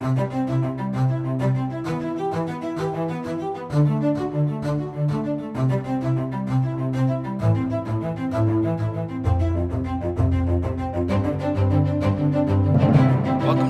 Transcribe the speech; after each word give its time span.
Welcome 0.00 0.18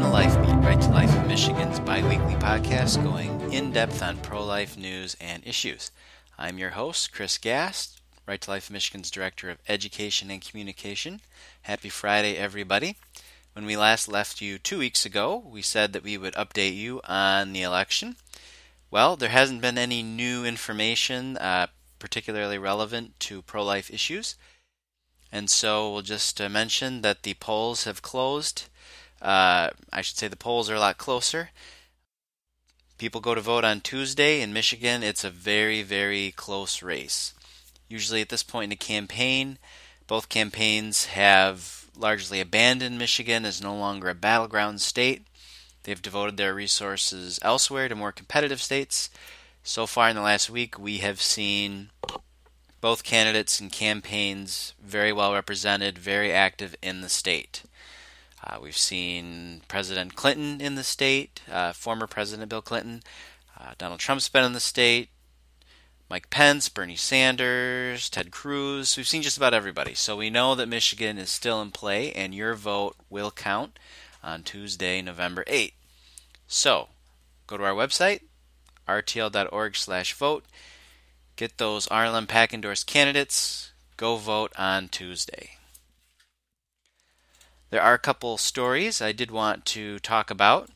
to 0.01 0.07
LifeBeat, 0.07 0.63
Right 0.63 0.79
to 0.83 0.91
Life 0.91 1.17
of 1.17 1.27
Michigan's 1.27 1.81
biweekly 1.81 2.35
podcast 2.35 3.03
going 3.03 3.51
in 3.51 3.73
depth 3.73 4.03
on 4.03 4.19
pro 4.19 4.45
life 4.45 4.77
news 4.77 5.17
and 5.23 5.43
issues. 5.47 5.91
I'm 6.39 6.59
your 6.59 6.71
host, 6.71 7.11
Chris 7.11 7.39
Gast, 7.39 8.03
Right 8.27 8.43
to 8.43 8.51
Life 8.51 8.67
of 8.67 8.73
Michigan's 8.75 9.11
Director 9.11 9.49
of 9.49 9.57
Education 9.67 10.31
and 10.31 10.43
Communication. 10.43 11.23
Happy 11.63 11.89
Friday, 11.89 12.37
everybody. 12.37 12.97
When 13.59 13.67
we 13.67 13.77
last 13.77 14.07
left 14.07 14.41
you 14.41 14.57
two 14.57 14.79
weeks 14.79 15.05
ago, 15.05 15.43
we 15.45 15.63
said 15.63 15.93
that 15.93 16.05
we 16.05 16.17
would 16.17 16.35
update 16.35 16.77
you 16.77 17.01
on 17.03 17.53
the 17.53 17.63
election. 17.63 18.15
Well, 18.89 19.17
there 19.17 19.31
hasn't 19.31 19.63
been 19.63 19.77
any 19.77 20.01
new 20.01 20.45
information 20.45 21.37
uh, 21.39 21.67
particularly 21.99 22.57
relevant 22.57 23.19
to 23.19 23.43
pro 23.43 23.65
life 23.65 23.91
issues. 23.91 24.37
And 25.33 25.51
so 25.51 25.93
we'll 25.93 26.03
just 26.03 26.41
uh, 26.41 26.49
mention 26.49 27.03
that 27.03 27.25
the 27.25 27.35
polls 27.35 27.83
have 27.83 28.01
closed. 28.01 28.67
Uh, 29.21 29.71
I 29.93 30.03
should 30.03 30.19
say 30.19 30.29
the 30.29 30.37
polls 30.37 30.71
are 30.71 30.77
a 30.77 30.81
lot 30.81 30.97
closer. 30.97 31.51
People 32.97 33.21
go 33.21 33.35
to 33.35 33.41
vote 33.41 33.65
on 33.65 33.81
Tuesday. 33.81 34.41
In 34.41 34.53
Michigan, 34.53 35.03
it's 35.03 35.25
a 35.25 35.31
very, 35.31 35.83
very 35.83 36.31
close 36.31 36.81
race. 36.81 37.35
Usually, 37.89 38.21
at 38.21 38.29
this 38.29 38.45
point 38.45 38.65
in 38.65 38.71
the 38.71 38.77
campaign, 38.77 39.59
both 40.07 40.29
campaigns 40.29 41.07
have 41.07 41.78
largely 41.99 42.41
abandoned 42.41 42.99
Michigan 42.99 43.45
as 43.45 43.63
no 43.63 43.75
longer 43.77 44.09
a 44.09 44.15
battleground 44.15 44.81
state. 44.81 45.27
They've 45.83 46.01
devoted 46.01 46.37
their 46.37 46.55
resources 46.55 47.39
elsewhere 47.43 47.89
to 47.89 47.95
more 47.95 48.13
competitive 48.13 48.63
states. 48.63 49.11
So 49.63 49.87
far 49.87 50.09
in 50.09 50.17
the 50.17 50.23
last 50.23 50.49
week, 50.49 50.79
we 50.79 50.99
have 50.99 51.21
seen 51.21 51.91
both 52.81 53.03
candidates 53.03 53.61
and 53.61 53.73
campaigns 53.73 54.75
very 54.83 55.13
well 55.13 55.35
represented, 55.35 55.99
very 55.99 56.33
active 56.33 56.77
in 56.83 57.01
the 57.01 57.09
state. 57.09 57.65
Uh, 58.45 58.59
we've 58.63 58.77
seen 58.77 59.63
President 59.67 60.15
Clinton 60.15 60.61
in 60.61 60.77
the 60.77 60.85
state, 60.85 61.43
uh, 61.51 61.73
former 61.73 62.07
President 62.07 62.49
Bill 62.49 62.63
Clinton. 62.63 63.03
Uh, 63.59 63.73
Donald 63.77 64.01
Trump's 64.01 64.29
been 64.29 64.45
in 64.45 64.53
the 64.53 64.61
state. 64.61 65.11
Mike 66.11 66.31
Pence, 66.31 66.71
Bernie 66.71 66.97
Sanders, 66.97 68.09
Ted 68.09 68.31
Cruz. 68.31 68.97
We've 68.97 69.07
seen 69.07 69.21
just 69.21 69.37
about 69.37 69.53
everybody. 69.53 69.95
So 69.95 70.17
we 70.17 70.31
know 70.31 70.55
that 70.55 70.69
Michigan 70.69 71.19
is 71.19 71.29
still 71.29 71.61
in 71.61 71.71
play, 71.71 72.13
and 72.13 72.35
your 72.35 72.55
vote 72.55 72.97
will 73.11 73.31
count 73.31 73.79
on 74.23 74.43
Tuesday, 74.43 75.03
November 75.03 75.45
8th. 75.45 75.75
So 76.47 76.89
go 77.47 77.59
to 77.59 77.65
our 77.65 77.75
website, 77.75 78.23
rtl.org 78.89 79.77
slash 79.77 80.15
vote. 80.15 80.47
Get 81.37 81.59
those 81.59 81.87
RLM 81.89 82.27
PAC 82.27 82.55
endorsed 82.55 82.87
candidates. 82.87 83.73
Go 83.99 84.17
vote 84.17 84.53
on 84.57 84.89
Tuesday. 84.89 85.59
There 87.69 87.83
are 87.83 87.93
a 87.93 87.99
couple 87.99 88.39
stories 88.39 89.03
I 89.03 89.13
did 89.13 89.31
want 89.31 89.67
to 89.67 89.99
talk 89.99 90.31
about. 90.31 90.71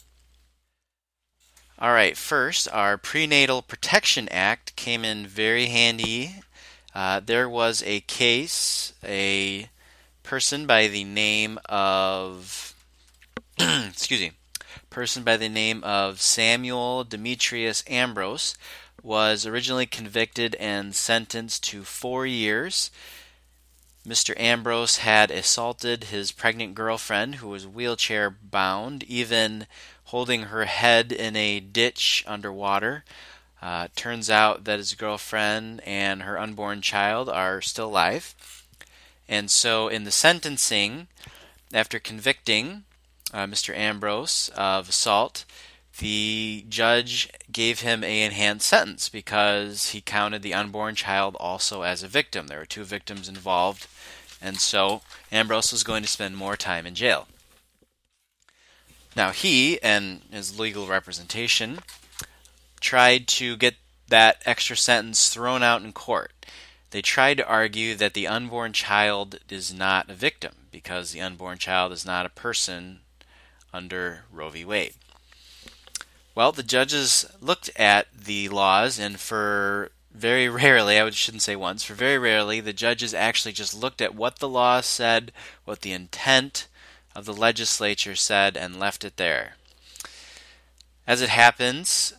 All 1.79 1.93
right, 1.93 2.17
first, 2.17 2.69
our 2.73 2.97
Prenatal 2.97 3.63
Protection 3.63 4.29
Act 4.29 4.77
came 4.77 5.05
in 5.05 5.27
very 5.27 5.67
handy. 5.67 6.37
Uh, 6.95 7.21
there 7.25 7.49
was 7.49 7.83
a 7.85 8.01
case, 8.01 8.93
a 9.03 9.69
person 10.23 10.67
by 10.67 10.87
the 10.87 11.05
name 11.05 11.59
of, 11.67 12.75
excuse 13.59 14.21
me, 14.21 14.33
person 14.91 15.25
by 15.25 15.39
the 15.39 15.49
name 15.49 15.83
of 15.83 16.21
Samuel 16.21 17.03
Demetrius 17.03 17.83
Ambrose 17.89 18.55
was 19.03 19.47
originally 19.47 19.87
convicted 19.87 20.55
and 20.57 20.95
sentenced 20.95 21.65
to 21.65 21.83
four 21.83 22.27
years. 22.27 22.91
Mr. 24.07 24.39
Ambrose 24.39 24.99
had 24.99 25.31
assaulted 25.31 26.05
his 26.05 26.33
pregnant 26.33 26.75
girlfriend, 26.75 27.37
who 27.37 27.49
was 27.49 27.67
wheelchair 27.67 28.31
bound, 28.31 29.03
even 29.05 29.67
holding 30.13 30.43
her 30.43 30.67
head 30.67 31.11
in 31.11 31.35
a 31.35 31.59
ditch 31.59 32.23
underwater. 32.27 33.03
Uh, 33.63 33.89
turns 33.97 34.29
out 34.29 34.65
that 34.65 34.79
his 34.79 34.93
girlfriend 34.95 35.81
and 35.87 36.23
her 36.23 36.39
unborn 36.39 36.83
child 36.83 37.31
are 37.31 37.63
still 37.63 37.87
alive. 37.89 38.35
And 39.27 39.51
so, 39.51 39.89
in 39.89 40.05
the 40.05 40.11
sentencing, 40.11 41.07
after 41.73 41.99
convicting 41.99 42.85
uh, 43.33 43.47
Mr. 43.47 43.75
Ambrose 43.75 44.51
of 44.55 44.91
assault, 44.91 45.47
the 45.97 46.67
judge 46.69 47.31
gave 47.51 47.81
him 47.81 48.05
a 48.05 48.23
enhanced 48.23 48.67
sentence 48.67 49.09
because 49.09 49.91
he 49.91 50.03
counted 50.03 50.43
the 50.43 50.53
unborn 50.53 50.95
child 50.95 51.37
also 51.41 51.83
as 51.83 52.03
a 52.03 52.09
victim. 52.09 52.49
There 52.49 52.59
were 52.59 52.67
two 52.67 52.85
victims 52.85 53.31
involved, 53.31 53.87
and 54.43 54.61
so 54.61 55.01
Ambrose 55.31 55.73
was 55.73 55.85
going 55.85 56.03
to 56.03 56.09
spend 56.09 56.37
more 56.37 56.57
time 56.59 56.87
in 56.87 56.95
jail. 56.95 57.29
Now 59.15 59.31
he 59.31 59.81
and 59.83 60.23
his 60.31 60.59
legal 60.59 60.87
representation 60.87 61.81
tried 62.81 63.29
to 63.29 63.57
get 63.57 63.77
that 64.09 64.43
extra 64.45 64.77
sentence 64.77 65.29
thrown 65.29 65.63
out 65.63 65.83
in 65.83 65.93
court. 65.93 66.33
They 66.91 67.03
tried 67.03 67.39
to 67.39 67.49
argue 67.49 67.95
that 67.95 68.15
the 68.15 68.27
unborn 68.27 68.73
child 68.73 69.39
is 69.49 69.73
not 69.73 70.11
a 70.11 70.15
victim 70.15 70.53
because 70.71 71.13
the 71.13 71.21
unborn 71.21 71.59
child 71.59 71.93
is 71.93 72.05
not 72.05 72.27
a 72.27 72.31
person 72.31 73.01
under 73.73 74.25
Roe 74.31 74.51
v. 74.51 74.65
Wade. 74.65 74.95
Well, 76.35 76.53
the 76.53 76.63
judges 76.63 77.27
looked 77.41 77.71
at 77.77 78.09
the 78.13 78.49
laws, 78.49 78.99
and 78.99 79.21
for 79.21 79.91
very 80.13 80.49
rarely, 80.49 80.99
I 80.99 81.09
shouldn't 81.11 81.43
say 81.43 81.57
once, 81.57 81.83
for 81.83 81.95
very 81.95 82.19
rarely, 82.19 82.61
the 82.61 82.73
judges 82.73 83.15
actually 83.15 83.53
just 83.53 83.75
looked 83.75 84.01
at 84.01 84.15
what 84.15 84.39
the 84.39 84.49
law 84.49 84.81
said, 84.81 85.33
what 85.65 85.81
the 85.81 85.93
intent 85.93 86.69
of 87.15 87.25
the 87.25 87.35
legislature 87.35 88.17
said, 88.17 88.57
and 88.57 88.79
left 88.79 89.05
it 89.05 89.17
there. 89.17 89.57
As 91.07 91.21
it 91.21 91.29
happens, 91.29 92.13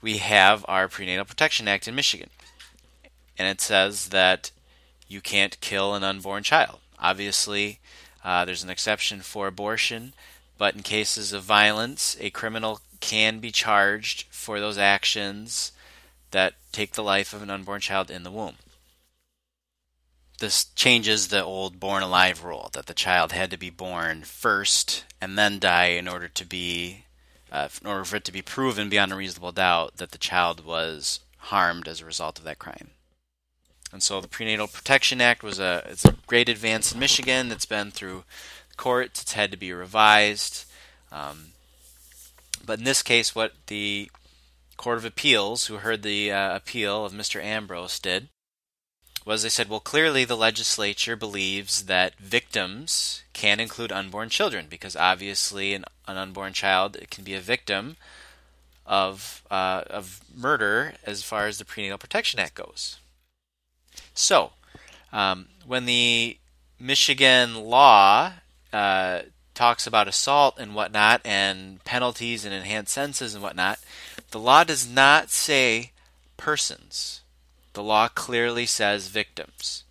we 0.00 0.18
have 0.18 0.64
our 0.68 0.88
Prenatal 0.88 1.24
Protection 1.24 1.68
Act 1.68 1.88
in 1.88 1.94
Michigan, 1.94 2.30
and 3.38 3.48
it 3.48 3.60
says 3.60 4.08
that 4.08 4.50
you 5.08 5.20
can't 5.20 5.60
kill 5.60 5.94
an 5.94 6.04
unborn 6.04 6.42
child. 6.42 6.80
Obviously, 6.98 7.80
uh, 8.24 8.44
there's 8.44 8.62
an 8.62 8.70
exception 8.70 9.20
for 9.20 9.46
abortion, 9.46 10.14
but 10.58 10.74
in 10.74 10.82
cases 10.82 11.32
of 11.32 11.42
violence, 11.42 12.16
a 12.20 12.30
criminal 12.30 12.80
can 13.00 13.40
be 13.40 13.50
charged 13.50 14.26
for 14.30 14.60
those 14.60 14.78
actions 14.78 15.72
that 16.30 16.54
take 16.70 16.92
the 16.92 17.02
life 17.02 17.32
of 17.32 17.42
an 17.42 17.50
unborn 17.50 17.80
child 17.80 18.10
in 18.10 18.22
the 18.22 18.30
womb. 18.30 18.54
This 20.42 20.64
changes 20.74 21.28
the 21.28 21.44
old 21.44 21.78
born 21.78 22.02
alive 22.02 22.42
rule 22.42 22.68
that 22.72 22.86
the 22.86 22.94
child 22.94 23.30
had 23.30 23.48
to 23.52 23.56
be 23.56 23.70
born 23.70 24.22
first 24.22 25.04
and 25.20 25.38
then 25.38 25.60
die 25.60 25.90
in 25.90 26.08
order 26.08 26.26
to 26.26 26.44
be 26.44 27.04
uh, 27.52 27.68
in 27.80 27.86
order 27.86 28.04
for 28.04 28.16
it 28.16 28.24
to 28.24 28.32
be 28.32 28.42
proven 28.42 28.88
beyond 28.88 29.12
a 29.12 29.14
reasonable 29.14 29.52
doubt 29.52 29.98
that 29.98 30.10
the 30.10 30.18
child 30.18 30.64
was 30.64 31.20
harmed 31.36 31.86
as 31.86 32.00
a 32.00 32.04
result 32.04 32.40
of 32.40 32.44
that 32.44 32.58
crime. 32.58 32.90
And 33.92 34.02
so 34.02 34.20
the 34.20 34.26
Prenatal 34.26 34.66
Protection 34.66 35.20
Act 35.20 35.44
was 35.44 35.60
a 35.60 35.84
it's 35.88 36.04
a 36.04 36.16
great 36.26 36.48
advance 36.48 36.92
in 36.92 36.98
Michigan. 36.98 37.52
It's 37.52 37.64
been 37.64 37.92
through 37.92 38.24
courts. 38.76 39.22
It's 39.22 39.34
had 39.34 39.52
to 39.52 39.56
be 39.56 39.72
revised. 39.72 40.64
Um, 41.12 41.52
but 42.66 42.80
in 42.80 42.84
this 42.84 43.04
case, 43.04 43.32
what 43.32 43.52
the 43.68 44.10
Court 44.76 44.98
of 44.98 45.04
Appeals, 45.04 45.66
who 45.66 45.76
heard 45.76 46.02
the 46.02 46.32
uh, 46.32 46.56
appeal 46.56 47.04
of 47.04 47.12
Mr. 47.12 47.40
Ambrose, 47.40 48.00
did 48.00 48.28
was 49.24 49.42
they 49.42 49.48
said, 49.48 49.68
well, 49.68 49.80
clearly 49.80 50.24
the 50.24 50.36
legislature 50.36 51.16
believes 51.16 51.84
that 51.84 52.16
victims 52.16 53.22
can 53.32 53.60
include 53.60 53.92
unborn 53.92 54.28
children 54.28 54.66
because 54.68 54.96
obviously 54.96 55.74
an, 55.74 55.84
an 56.08 56.16
unborn 56.16 56.52
child 56.52 56.96
can 57.10 57.24
be 57.24 57.34
a 57.34 57.40
victim 57.40 57.96
of 58.84 59.42
uh, 59.50 59.84
of 59.88 60.20
murder 60.34 60.94
as 61.06 61.22
far 61.22 61.46
as 61.46 61.58
the 61.58 61.64
Prenatal 61.64 61.98
Protection 61.98 62.40
Act 62.40 62.54
goes. 62.54 62.98
So, 64.14 64.52
um, 65.12 65.46
when 65.66 65.86
the 65.86 66.36
Michigan 66.80 67.54
law 67.54 68.32
uh, 68.72 69.20
talks 69.54 69.86
about 69.86 70.08
assault 70.08 70.58
and 70.58 70.74
whatnot, 70.74 71.20
and 71.24 71.82
penalties 71.84 72.44
and 72.44 72.52
enhanced 72.52 72.92
sentences 72.92 73.34
and 73.34 73.42
whatnot, 73.42 73.78
the 74.30 74.40
law 74.40 74.64
does 74.64 74.90
not 74.90 75.30
say 75.30 75.92
persons. 76.36 77.21
The 77.72 77.82
law 77.82 78.08
clearly 78.08 78.66
says 78.66 79.08
victims. 79.08 79.84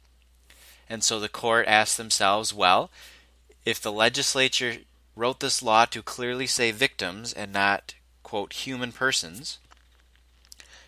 And 0.90 1.04
so 1.04 1.20
the 1.20 1.30
court 1.30 1.68
asked 1.68 1.98
themselves, 1.98 2.54
well, 2.54 2.92
if 3.66 3.82
the 3.82 3.92
legislature 3.92 4.78
wrote 5.16 5.40
this 5.40 5.64
law 5.64 5.86
to 5.86 6.02
clearly 6.02 6.48
say 6.48 6.72
victims 6.72 7.34
and 7.34 7.54
not, 7.54 7.96
quote, 8.24 8.54
human 8.54 8.92
persons, 8.92 9.60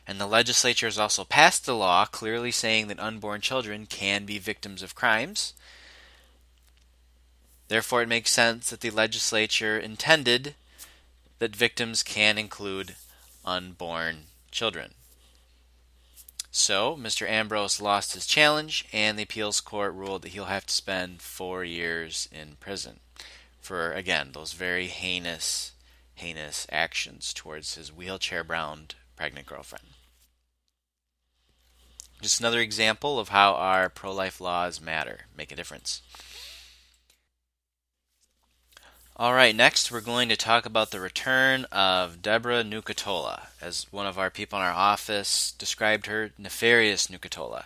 and 0.05 0.19
the 0.19 0.27
legislature 0.27 0.87
has 0.87 0.99
also 0.99 1.23
passed 1.23 1.65
the 1.65 1.75
law 1.75 2.05
clearly 2.05 2.51
saying 2.51 2.87
that 2.87 2.99
unborn 2.99 3.41
children 3.41 3.85
can 3.85 4.25
be 4.25 4.37
victims 4.37 4.83
of 4.83 4.95
crimes, 4.95 5.53
Therefore, 7.73 8.03
it 8.03 8.07
makes 8.07 8.31
sense 8.31 8.69
that 8.69 8.81
the 8.81 8.91
legislature 8.91 9.79
intended 9.79 10.55
that 11.39 11.55
victims 11.55 12.03
can 12.03 12.37
include 12.37 12.95
unborn 13.43 14.25
children. 14.51 14.93
So, 16.55 16.95
Mr. 16.95 17.27
Ambrose 17.27 17.81
lost 17.81 18.13
his 18.13 18.27
challenge, 18.27 18.85
and 18.93 19.17
the 19.17 19.23
appeals 19.23 19.59
court 19.59 19.91
ruled 19.95 20.21
that 20.21 20.33
he'll 20.33 20.45
have 20.45 20.67
to 20.67 20.73
spend 20.73 21.19
four 21.19 21.63
years 21.63 22.29
in 22.31 22.57
prison 22.59 22.99
for, 23.59 23.91
again, 23.91 24.29
those 24.33 24.53
very 24.53 24.85
heinous, 24.85 25.71
heinous 26.13 26.67
actions 26.71 27.33
towards 27.33 27.73
his 27.73 27.91
wheelchair 27.91 28.43
bound 28.43 28.93
pregnant 29.15 29.47
girlfriend. 29.47 29.85
Just 32.21 32.39
another 32.39 32.59
example 32.59 33.19
of 33.19 33.29
how 33.29 33.55
our 33.55 33.89
pro 33.89 34.13
life 34.13 34.39
laws 34.39 34.79
matter, 34.79 35.21
make 35.35 35.51
a 35.51 35.55
difference. 35.55 36.03
All 39.15 39.35
right, 39.35 39.55
next 39.55 39.91
we're 39.91 40.01
going 40.01 40.27
to 40.29 40.35
talk 40.35 40.65
about 40.65 40.89
the 40.89 40.99
return 40.99 41.65
of 41.65 42.23
Deborah 42.23 42.63
Nucatola. 42.63 43.45
As 43.61 43.85
one 43.91 44.07
of 44.07 44.17
our 44.17 44.31
people 44.31 44.57
in 44.57 44.65
our 44.65 44.71
office 44.71 45.51
described 45.51 46.07
her, 46.07 46.31
nefarious 46.35 47.09
Nucatola. 47.09 47.65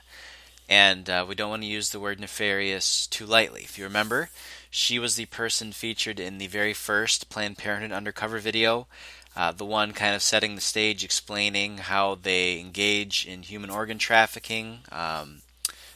And 0.67 1.09
uh, 1.09 1.25
we 1.25 1.35
don't 1.35 1.49
want 1.49 1.61
to 1.61 1.69
use 1.69 1.91
the 1.91 2.01
word 2.01 2.19
nefarious 2.19 3.07
too 3.07 3.25
lightly. 3.25 3.61
If 3.61 3.77
you 3.77 3.85
remember, 3.85 4.29
she 4.69 4.99
was 4.99 5.15
the 5.15 5.25
person 5.27 5.71
featured 5.71 6.19
in 6.19 6.37
the 6.37 6.47
very 6.47 6.73
first 6.73 7.29
Planned 7.29 7.57
Parenthood 7.57 7.93
undercover 7.93 8.39
video, 8.39 8.87
uh, 9.33 9.53
the 9.53 9.63
one 9.63 9.93
kind 9.93 10.13
of 10.13 10.21
setting 10.21 10.55
the 10.55 10.61
stage, 10.61 11.01
explaining 11.01 11.77
how 11.77 12.15
they 12.15 12.59
engage 12.59 13.25
in 13.25 13.43
human 13.43 13.69
organ 13.69 13.99
trafficking 13.99 14.79
um, 14.91 15.43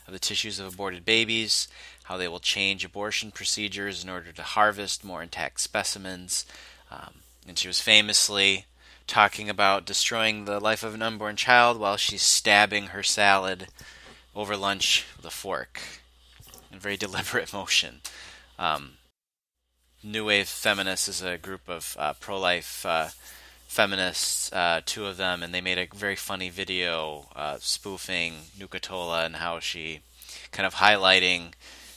of 0.07 0.13
the 0.13 0.19
tissues 0.19 0.61
of 0.61 0.73
aborted 0.73 1.03
babies 1.03 1.67
how 2.11 2.17
they 2.17 2.27
will 2.27 2.41
change 2.41 2.83
abortion 2.83 3.31
procedures 3.31 4.03
in 4.03 4.09
order 4.09 4.33
to 4.33 4.43
harvest 4.43 5.01
more 5.01 5.23
intact 5.23 5.61
specimens. 5.61 6.45
Um, 6.91 7.21
and 7.47 7.57
she 7.57 7.69
was 7.69 7.79
famously 7.79 8.65
talking 9.07 9.49
about 9.49 9.85
destroying 9.85 10.43
the 10.43 10.59
life 10.59 10.83
of 10.83 10.93
an 10.93 11.01
unborn 11.01 11.37
child 11.37 11.79
while 11.79 11.95
she's 11.95 12.21
stabbing 12.21 12.87
her 12.87 13.01
salad 13.01 13.67
over 14.35 14.57
lunch 14.57 15.05
with 15.15 15.25
a 15.25 15.29
fork 15.29 15.79
in 16.69 16.79
very 16.79 16.97
deliberate 17.05 17.53
motion. 17.53 18.01
Um, 18.59 18.95
New 20.03 20.25
Wave 20.25 20.49
Feminists 20.49 21.07
is 21.07 21.21
a 21.21 21.37
group 21.37 21.69
of 21.69 21.95
uh, 21.97 22.11
pro 22.19 22.37
life 22.37 22.85
uh, 22.85 23.07
feminists, 23.69 24.51
uh, 24.51 24.81
two 24.85 25.05
of 25.05 25.15
them, 25.15 25.43
and 25.43 25.53
they 25.53 25.61
made 25.61 25.77
a 25.77 25.87
very 25.95 26.17
funny 26.17 26.49
video 26.49 27.29
uh, 27.37 27.55
spoofing 27.61 28.33
Nucatola 28.59 29.25
and 29.25 29.37
how 29.37 29.61
she 29.61 30.01
kind 30.51 30.67
of 30.67 30.75
highlighting 30.75 31.53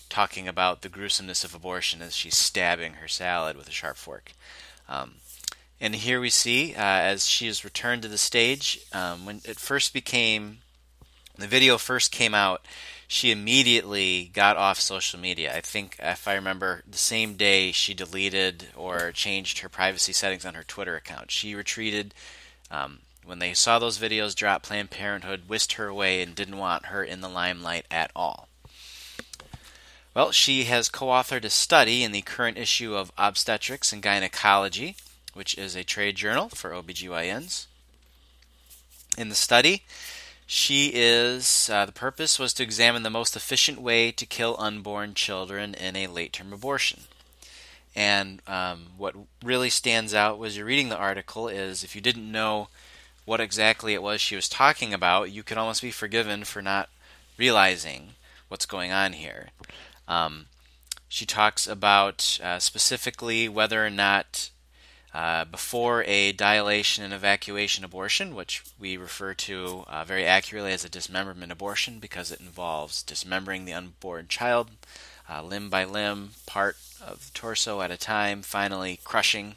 talking 0.09 0.49
about 0.49 0.83
the 0.83 0.89
gruesomeness 0.89 1.45
of 1.45 1.55
abortion 1.55 2.03
as 2.03 2.15
she's 2.15 2.37
stabbing 2.37 2.95
her 2.95 3.09
salad 3.09 3.56
with 3.56 3.69
a 3.69 3.73
sharp 3.73 3.97
fork. 3.97 4.33
Um, 4.89 5.15
and 5.81 5.95
here 5.95 6.21
we 6.21 6.31
see, 6.31 6.75
uh, 6.75 6.81
as 6.81 7.27
she 7.27 7.47
is 7.47 7.65
returned 7.65 8.03
to 8.03 8.09
the 8.09 8.19
stage, 8.19 8.81
um, 8.93 9.27
when 9.27 9.41
it 9.45 9.59
first 9.59 9.93
became, 9.93 10.59
the 11.37 11.47
video 11.47 11.79
first 11.79 12.12
came 12.12 12.35
out, 12.35 12.65
she 13.06 13.31
immediately 13.31 14.31
got 14.33 14.56
off 14.56 14.81
social 14.81 15.21
media. 15.21 15.55
I 15.55 15.61
think, 15.61 15.97
if 16.01 16.27
I 16.27 16.35
remember, 16.35 16.83
the 16.89 16.99
same 16.99 17.35
day 17.35 17.73
she 17.73 17.93
deleted 17.93 18.69
or 18.77 19.12
changed 19.12 19.59
her 19.59 19.69
privacy 19.69 20.12
settings 20.12 20.45
on 20.45 20.55
her 20.55 20.62
Twitter 20.62 20.97
account. 20.97 21.31
She 21.31 21.55
retreated. 21.55 22.15
Um, 22.71 23.00
when 23.25 23.39
they 23.39 23.55
saw 23.55 23.79
those 23.79 23.99
videos 23.99 24.35
drop, 24.35 24.62
Planned 24.62 24.91
Parenthood 24.91 25.49
whisked 25.49 25.75
her 25.75 25.87
away 25.87 26.23
and 26.23 26.35
didn't 26.35 26.59
want 26.59 26.87
her 26.87 27.03
in 27.03 27.21
the 27.21 27.29
limelight 27.29 27.87
at 27.91 28.11
all. 28.15 28.49
Well, 30.14 30.31
she 30.31 30.64
has 30.64 30.88
co 30.88 31.06
authored 31.06 31.44
a 31.44 31.50
study 31.50 32.05
in 32.05 32.12
the 32.12 32.22
current 32.22 32.56
issue 32.56 32.94
of 32.94 33.11
Obstetrics 33.19 33.93
and 33.93 34.00
Gynecology, 34.00 34.94
which 35.32 35.58
is 35.58 35.75
a 35.75 35.82
trade 35.82 36.14
journal 36.14 36.49
for 36.50 36.70
OBGYNs. 36.70 37.66
In 39.19 39.28
the 39.28 39.34
study, 39.34 39.82
she 40.46 40.93
is, 40.94 41.69
uh, 41.72 41.84
the 41.87 41.93
purpose 41.93 42.38
was 42.38 42.52
to 42.55 42.62
examine 42.62 43.02
the 43.02 43.11
most 43.11 43.34
efficient 43.34 43.81
way 43.81 44.12
to 44.12 44.25
kill 44.25 44.55
unborn 44.58 45.14
children 45.14 45.75
in 45.75 45.96
a 45.96 46.06
late 46.06 46.32
term 46.32 46.52
abortion. 46.52 47.02
And 47.96 48.40
um, 48.46 48.87
what 48.96 49.16
really 49.43 49.70
stands 49.70 50.14
out 50.14 50.38
was 50.38 50.56
you're 50.56 50.66
reading 50.66 50.90
the 50.90 50.96
article 50.96 51.49
is 51.49 51.82
if 51.82 51.96
you 51.96 52.00
didn't 52.00 52.31
know 52.31 52.69
what 53.25 53.40
exactly 53.40 53.94
it 53.94 54.02
was 54.02 54.20
she 54.20 54.37
was 54.37 54.49
talking 54.49 54.94
about, 54.94 55.32
you 55.32 55.43
could 55.43 55.58
almost 55.58 55.82
be 55.82 55.90
forgiven 55.90 56.44
for 56.44 56.62
not 56.62 56.88
realizing 57.37 58.11
what's 58.49 58.66
going 58.66 58.93
on 58.93 59.14
here. 59.14 59.49
Um, 60.09 60.47
she 61.09 61.27
talks 61.27 61.67
about 61.67 62.39
uh, 62.43 62.59
specifically 62.59 63.49
whether 63.49 63.85
or 63.85 63.91
not 63.91 64.51
uh, 65.15 65.45
before 65.45 66.03
a 66.09 66.33
dilation 66.33 67.05
and 67.05 67.15
evacuation 67.15 67.85
abortion, 67.85 68.35
which 68.35 68.65
we 68.81 68.97
refer 68.97 69.33
to 69.33 69.85
uh, 69.87 70.03
very 70.03 70.27
accurately 70.27 70.73
as 70.73 70.85
a 70.85 70.89
dismemberment 70.89 71.53
abortion 71.53 72.01
because 72.01 72.33
it 72.33 72.41
involves 72.41 73.03
dismembering 73.03 73.65
the 73.65 73.73
unborn 73.73 74.27
child 74.27 74.71
uh, 75.31 75.41
limb 75.43 75.71
by 75.71 75.85
limb, 75.85 76.31
part 76.47 76.77
of 77.00 77.27
the 77.27 77.39
torso 77.39 77.81
at 77.81 77.91
a 77.93 77.97
time, 77.97 78.43
finally 78.43 78.99
crushing 79.05 79.57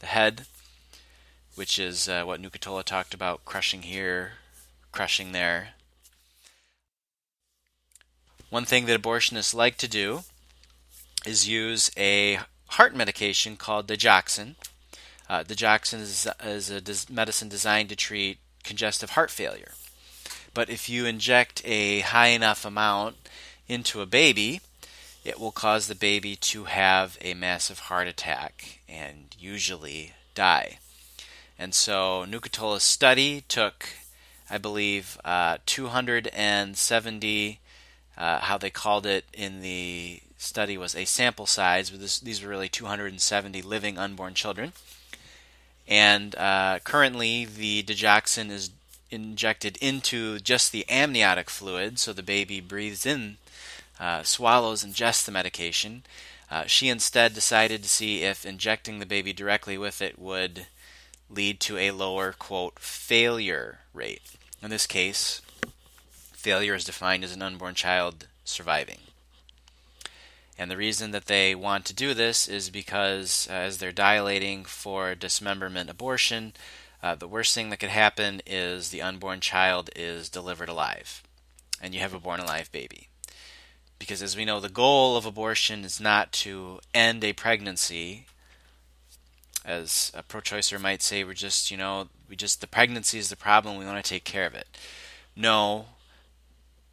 the 0.00 0.06
head, 0.06 0.46
which 1.54 1.78
is 1.78 2.08
uh, 2.08 2.24
what 2.24 2.42
Nucatola 2.42 2.82
talked 2.82 3.14
about 3.14 3.44
crushing 3.44 3.82
here, 3.82 4.32
crushing 4.92 5.32
there, 5.32 5.74
one 8.50 8.64
thing 8.64 8.86
that 8.86 9.00
abortionists 9.00 9.54
like 9.54 9.76
to 9.78 9.88
do 9.88 10.24
is 11.24 11.48
use 11.48 11.90
a 11.96 12.40
heart 12.66 12.94
medication 12.94 13.56
called 13.56 13.86
digoxin. 13.86 14.56
Uh, 15.28 15.44
digoxin 15.44 16.00
is, 16.00 16.26
is 16.44 16.70
a 16.70 16.82
medicine 17.12 17.48
designed 17.48 17.88
to 17.88 17.96
treat 17.96 18.38
congestive 18.64 19.10
heart 19.10 19.30
failure. 19.30 19.72
But 20.52 20.68
if 20.68 20.88
you 20.88 21.06
inject 21.06 21.62
a 21.64 22.00
high 22.00 22.28
enough 22.28 22.64
amount 22.64 23.16
into 23.68 24.00
a 24.00 24.06
baby, 24.06 24.60
it 25.24 25.38
will 25.38 25.52
cause 25.52 25.86
the 25.86 25.94
baby 25.94 26.34
to 26.34 26.64
have 26.64 27.16
a 27.20 27.34
massive 27.34 27.78
heart 27.80 28.08
attack 28.08 28.80
and 28.88 29.36
usually 29.38 30.14
die. 30.34 30.78
And 31.56 31.72
so 31.74 32.24
Nucatola's 32.26 32.82
study 32.82 33.44
took, 33.46 33.88
I 34.48 34.58
believe, 34.58 35.20
uh, 35.24 35.58
270 35.66 37.60
uh, 38.16 38.40
how 38.40 38.58
they 38.58 38.70
called 38.70 39.06
it 39.06 39.24
in 39.32 39.60
the 39.60 40.20
study 40.36 40.76
was 40.76 40.94
a 40.94 41.04
sample 41.04 41.46
size. 41.46 41.90
This, 41.90 42.18
these 42.18 42.42
were 42.42 42.50
really 42.50 42.68
270 42.68 43.62
living 43.62 43.98
unborn 43.98 44.34
children. 44.34 44.72
And 45.86 46.34
uh, 46.36 46.78
currently, 46.84 47.44
the 47.44 47.82
digoxin 47.82 48.50
is 48.50 48.70
injected 49.10 49.76
into 49.78 50.38
just 50.38 50.72
the 50.72 50.88
amniotic 50.88 51.50
fluid, 51.50 51.98
so 51.98 52.12
the 52.12 52.22
baby 52.22 52.60
breathes 52.60 53.04
in, 53.04 53.38
uh, 53.98 54.22
swallows, 54.22 54.84
ingests 54.84 55.24
the 55.24 55.32
medication. 55.32 56.04
Uh, 56.50 56.64
she 56.66 56.88
instead 56.88 57.34
decided 57.34 57.82
to 57.82 57.88
see 57.88 58.22
if 58.22 58.46
injecting 58.46 58.98
the 58.98 59.06
baby 59.06 59.32
directly 59.32 59.76
with 59.76 60.00
it 60.00 60.18
would 60.18 60.66
lead 61.28 61.60
to 61.60 61.76
a 61.76 61.90
lower, 61.90 62.32
quote, 62.32 62.78
failure 62.78 63.80
rate. 63.94 64.22
In 64.62 64.70
this 64.70 64.86
case, 64.86 65.42
failure 66.40 66.74
is 66.74 66.84
defined 66.84 67.22
as 67.22 67.34
an 67.34 67.42
unborn 67.42 67.74
child 67.74 68.26
surviving. 68.44 69.00
And 70.58 70.70
the 70.70 70.76
reason 70.76 71.10
that 71.10 71.26
they 71.26 71.54
want 71.54 71.84
to 71.86 71.94
do 71.94 72.14
this 72.14 72.48
is 72.48 72.70
because 72.70 73.46
uh, 73.50 73.54
as 73.54 73.78
they're 73.78 73.92
dilating 73.92 74.64
for 74.64 75.14
dismemberment 75.14 75.90
abortion, 75.90 76.54
uh, 77.02 77.14
the 77.14 77.28
worst 77.28 77.54
thing 77.54 77.70
that 77.70 77.78
could 77.78 77.90
happen 77.90 78.40
is 78.46 78.88
the 78.88 79.02
unborn 79.02 79.40
child 79.40 79.90
is 79.94 80.28
delivered 80.30 80.68
alive, 80.68 81.22
and 81.80 81.94
you 81.94 82.00
have 82.00 82.14
a 82.14 82.18
born 82.18 82.40
alive 82.40 82.72
baby. 82.72 83.08
Because 83.98 84.22
as 84.22 84.36
we 84.36 84.46
know, 84.46 84.60
the 84.60 84.68
goal 84.70 85.16
of 85.16 85.26
abortion 85.26 85.84
is 85.84 86.00
not 86.00 86.32
to 86.32 86.80
end 86.94 87.22
a 87.22 87.34
pregnancy. 87.34 88.26
As 89.62 90.10
a 90.14 90.22
pro 90.22 90.40
choicer 90.40 90.80
might 90.80 91.02
say, 91.02 91.22
we're 91.22 91.34
just, 91.34 91.70
you 91.70 91.76
know, 91.76 92.08
we 92.28 92.36
just, 92.36 92.62
the 92.62 92.66
pregnancy 92.66 93.18
is 93.18 93.28
the 93.28 93.36
problem, 93.36 93.76
we 93.76 93.84
want 93.84 94.02
to 94.02 94.08
take 94.08 94.24
care 94.24 94.46
of 94.46 94.54
it. 94.54 94.66
No, 95.36 95.86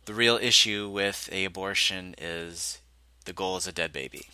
the 0.08 0.14
real 0.14 0.40
issue 0.42 0.90
with 0.90 1.30
a 1.34 1.44
abortion 1.44 2.16
is 2.18 2.80
the 3.26 3.34
goal 3.34 3.58
is 3.58 3.68
a 3.68 3.74
dead 3.74 3.92
baby. 3.92 4.30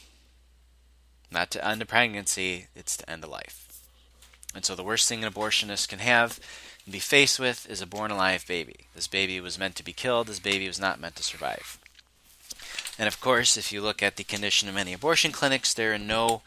Not 1.32 1.50
to 1.51 1.68
end 1.68 1.82
a 1.82 1.86
pregnancy, 1.86 2.68
it's 2.75 2.96
to 2.98 3.10
end 3.10 3.24
a 3.24 3.27
life. 3.27 3.82
And 4.53 4.63
so 4.63 4.75
the 4.75 4.84
worst 4.84 5.10
thing 5.10 5.24
an 5.24 5.32
abortionist 5.32 5.89
can 5.89 5.98
have 5.98 6.39
and 6.86 6.94
be 6.94 7.00
faced 7.00 7.39
with 7.39 7.68
is 7.68 7.82
a 7.82 7.88
born 7.88 8.12
alive 8.12 8.46
baby. 8.48 8.86
This 8.94 9.08
baby 9.08 9.42
was 9.42 9.58
meant 9.58 9.75
to 9.77 9.84
be 9.84 9.94
killed, 9.94 10.27
this 10.27 10.39
baby 10.39 10.68
was 10.68 10.80
not 10.80 11.00
meant 11.00 11.15
to 11.15 11.24
survive. 11.24 11.80
And 13.00 13.08
of 13.08 13.20
course, 13.20 13.58
if 13.58 13.72
you 13.72 13.82
look 13.82 14.03
at 14.03 14.18
the 14.18 14.24
condition 14.24 14.70
of 14.70 14.75
many 14.75 14.94
abortion 14.94 15.32
clinics, 15.32 15.74
there 15.74 15.92
are 15.92 15.98
no 15.98 16.44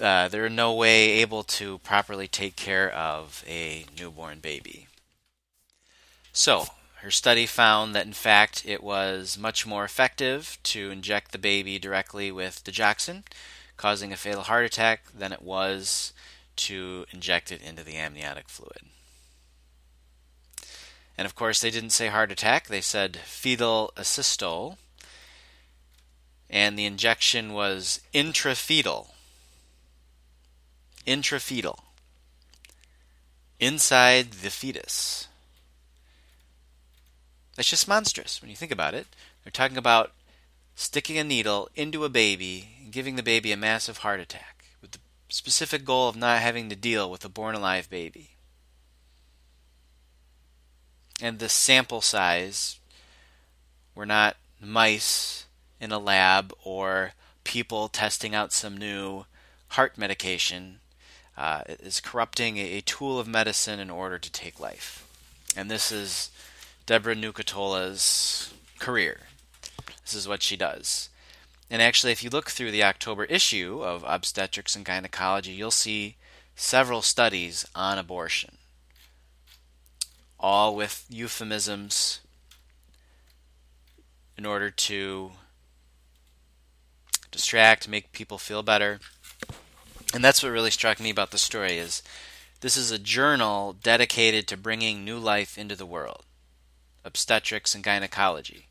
uh, 0.00 0.26
there 0.26 0.44
are 0.44 0.50
no 0.50 0.74
way 0.74 1.10
able 1.20 1.44
to 1.44 1.78
properly 1.78 2.26
take 2.26 2.56
care 2.56 2.90
of 2.90 3.44
a 3.46 3.84
newborn 3.96 4.40
baby. 4.40 4.88
So, 6.32 6.68
her 7.00 7.10
study 7.12 7.46
found 7.46 7.94
that, 7.94 8.06
in 8.06 8.12
fact, 8.12 8.64
it 8.66 8.82
was 8.82 9.38
much 9.38 9.64
more 9.64 9.84
effective 9.84 10.58
to 10.64 10.90
inject 10.90 11.30
the 11.30 11.38
baby 11.38 11.78
directly 11.78 12.32
with 12.32 12.64
digoxin, 12.64 13.22
causing 13.76 14.12
a 14.12 14.16
fatal 14.16 14.42
heart 14.42 14.64
attack, 14.64 15.04
than 15.16 15.32
it 15.32 15.42
was 15.42 16.12
to 16.56 17.06
inject 17.12 17.52
it 17.52 17.62
into 17.62 17.84
the 17.84 17.96
amniotic 17.96 18.48
fluid. 18.48 18.82
And 21.16 21.24
of 21.24 21.36
course, 21.36 21.60
they 21.60 21.70
didn't 21.70 21.90
say 21.90 22.08
heart 22.08 22.32
attack, 22.32 22.66
they 22.66 22.80
said 22.80 23.16
fetal 23.16 23.92
asystole. 23.96 24.76
And 26.50 26.76
the 26.78 26.86
injection 26.86 27.52
was 27.52 28.00
intrafetal. 28.12 29.08
Intrafetal. 31.06 31.78
Inside 33.60 34.32
the 34.32 34.50
fetus. 34.50 35.27
That's 37.58 37.70
just 37.70 37.88
monstrous 37.88 38.40
when 38.40 38.50
you 38.50 38.56
think 38.56 38.70
about 38.70 38.94
it. 38.94 39.08
They're 39.42 39.50
talking 39.50 39.78
about 39.78 40.12
sticking 40.76 41.18
a 41.18 41.24
needle 41.24 41.68
into 41.74 42.04
a 42.04 42.08
baby 42.08 42.68
and 42.80 42.92
giving 42.92 43.16
the 43.16 43.22
baby 43.24 43.50
a 43.50 43.56
massive 43.56 43.98
heart 43.98 44.20
attack 44.20 44.66
with 44.80 44.92
the 44.92 45.00
specific 45.28 45.84
goal 45.84 46.08
of 46.08 46.14
not 46.14 46.38
having 46.38 46.68
to 46.68 46.76
deal 46.76 47.10
with 47.10 47.24
a 47.24 47.28
born 47.28 47.56
alive 47.56 47.90
baby. 47.90 48.36
And 51.20 51.40
the 51.40 51.48
sample 51.48 52.00
size 52.00 52.78
were 53.92 54.06
not 54.06 54.36
mice 54.60 55.46
in 55.80 55.90
a 55.90 55.98
lab 55.98 56.52
or 56.62 57.14
people 57.42 57.88
testing 57.88 58.36
out 58.36 58.52
some 58.52 58.76
new 58.76 59.24
heart 59.70 59.98
medication. 59.98 60.78
Uh, 61.36 61.62
is 61.66 61.98
corrupting 61.98 62.56
a 62.58 62.80
tool 62.82 63.18
of 63.18 63.26
medicine 63.26 63.80
in 63.80 63.90
order 63.90 64.16
to 64.16 64.30
take 64.30 64.60
life. 64.60 65.04
And 65.56 65.68
this 65.68 65.90
is 65.90 66.30
Deborah 66.88 67.14
Nucatola's 67.14 68.54
career. 68.78 69.20
This 70.02 70.14
is 70.14 70.26
what 70.26 70.42
she 70.42 70.56
does. 70.56 71.10
And 71.70 71.82
actually, 71.82 72.12
if 72.12 72.24
you 72.24 72.30
look 72.30 72.48
through 72.48 72.70
the 72.70 72.82
October 72.82 73.24
issue 73.26 73.82
of 73.84 74.02
Obstetrics 74.06 74.74
and 74.74 74.86
Gynecology, 74.86 75.50
you'll 75.50 75.70
see 75.70 76.16
several 76.56 77.02
studies 77.02 77.66
on 77.74 77.98
abortion, 77.98 78.56
all 80.40 80.74
with 80.74 81.04
euphemisms 81.10 82.20
in 84.38 84.46
order 84.46 84.70
to 84.70 85.32
distract, 87.30 87.86
make 87.86 88.12
people 88.12 88.38
feel 88.38 88.62
better. 88.62 88.98
And 90.14 90.24
that's 90.24 90.42
what 90.42 90.52
really 90.52 90.70
struck 90.70 91.00
me 91.00 91.10
about 91.10 91.32
the 91.32 91.36
story 91.38 91.76
is 91.76 92.02
this 92.62 92.78
is 92.78 92.90
a 92.90 92.98
journal 92.98 93.74
dedicated 93.74 94.48
to 94.48 94.56
bringing 94.56 95.04
new 95.04 95.18
life 95.18 95.58
into 95.58 95.76
the 95.76 95.84
world 95.84 96.24
obstetrics 97.04 97.74
and 97.74 97.84
gynecology. 97.84 98.66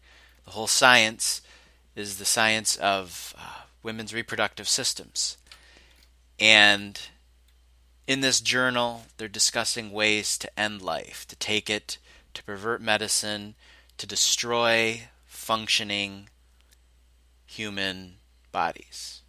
The 0.46 0.52
whole 0.52 0.68
science 0.68 1.42
is 1.96 2.18
the 2.18 2.26
science 2.26 2.76
of 2.78 3.34
uh, 3.38 3.62
women's 3.84 4.14
reproductive 4.14 4.70
systems. 4.70 5.38
And 6.40 7.00
in 8.06 8.22
this 8.22 8.40
journal, 8.40 9.04
they're 9.18 9.28
discussing 9.28 9.92
ways 9.92 10.38
to 10.38 10.60
end 10.60 10.82
life, 10.82 11.26
to 11.28 11.36
take 11.36 11.70
it, 11.70 11.98
to 12.34 12.44
pervert 12.44 12.82
medicine, 12.82 13.56
to 13.98 14.08
destroy 14.08 15.10
functioning 15.26 16.30
human 17.46 18.16
bodies. 18.52 19.22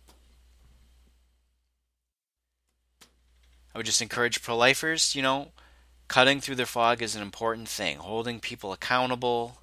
I 3.74 3.78
would 3.78 3.86
just 3.86 4.02
encourage 4.02 4.42
pro 4.42 4.56
lifers, 4.56 5.14
you 5.14 5.22
know, 5.22 5.48
cutting 6.08 6.40
through 6.40 6.56
the 6.56 6.66
fog 6.66 7.02
is 7.02 7.14
an 7.14 7.22
important 7.22 7.68
thing. 7.68 7.98
Holding 7.98 8.40
people 8.40 8.72
accountable 8.72 9.58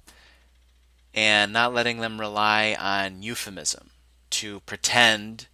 and 1.12 1.52
not 1.52 1.74
letting 1.74 1.98
them 1.98 2.20
rely 2.20 2.76
on 2.78 3.22
euphemism 3.22 3.90
to 4.30 4.60
pretend 4.60 5.48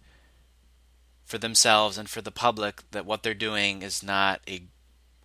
for 1.25 1.37
themselves 1.37 1.97
and 1.97 2.09
for 2.09 2.21
the 2.21 2.31
public 2.31 2.83
that 2.91 3.05
what 3.05 3.23
they're 3.23 3.33
doing 3.33 3.81
is 3.81 4.03
not 4.03 4.41
a 4.47 4.63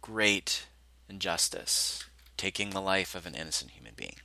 great 0.00 0.66
injustice, 1.08 2.04
taking 2.36 2.70
the 2.70 2.80
life 2.80 3.14
of 3.14 3.26
an 3.26 3.34
innocent 3.34 3.72
human 3.72 3.92
being. 3.94 4.16